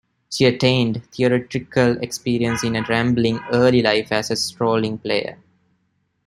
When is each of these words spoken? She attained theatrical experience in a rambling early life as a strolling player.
She 0.31 0.45
attained 0.45 1.03
theatrical 1.11 1.99
experience 2.01 2.63
in 2.63 2.75
a 2.75 2.81
rambling 2.89 3.39
early 3.51 3.83
life 3.83 4.11
as 4.11 4.31
a 4.31 4.35
strolling 4.35 4.97
player. 4.97 5.37